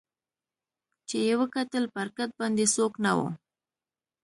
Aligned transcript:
چي 1.07 1.17
یې 1.27 1.33
وکتل 1.41 1.83
پر 1.95 2.07
کټ 2.17 2.29
باندي 2.39 2.65
څوک 2.75 2.93
نه 3.05 3.11
وو 3.17 3.27